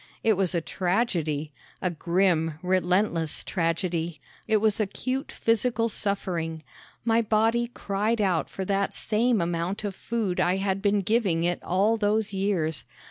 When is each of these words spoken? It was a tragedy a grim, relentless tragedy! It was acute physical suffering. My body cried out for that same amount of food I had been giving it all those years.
It 0.23 0.33
was 0.33 0.55
a 0.55 0.61
tragedy 0.61 1.53
a 1.79 1.91
grim, 1.91 2.57
relentless 2.63 3.43
tragedy! 3.43 4.19
It 4.47 4.57
was 4.57 4.79
acute 4.79 5.31
physical 5.31 5.89
suffering. 5.89 6.63
My 7.05 7.21
body 7.21 7.67
cried 7.71 8.19
out 8.19 8.49
for 8.49 8.65
that 8.65 8.95
same 8.95 9.39
amount 9.41 9.83
of 9.83 9.93
food 9.95 10.39
I 10.39 10.55
had 10.55 10.81
been 10.81 11.01
giving 11.01 11.43
it 11.43 11.61
all 11.61 11.97
those 11.97 12.33
years. 12.33 12.83